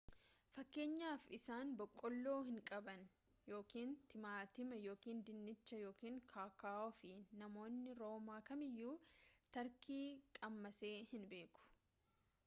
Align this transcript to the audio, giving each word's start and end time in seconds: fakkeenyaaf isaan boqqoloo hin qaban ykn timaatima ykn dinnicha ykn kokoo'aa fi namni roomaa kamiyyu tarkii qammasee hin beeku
fakkeenyaaf 0.53 1.25
isaan 1.37 1.73
boqqoloo 1.81 2.37
hin 2.47 2.55
qaban 2.69 3.03
ykn 3.57 3.91
timaatima 4.13 4.79
ykn 4.95 5.21
dinnicha 5.29 5.79
ykn 5.91 6.17
kokoo'aa 6.33 6.89
fi 7.03 7.13
namni 7.43 7.95
roomaa 8.01 8.39
kamiyyu 8.51 8.95
tarkii 9.59 10.03
qammasee 10.41 10.95
hin 11.15 11.29
beeku 11.35 11.69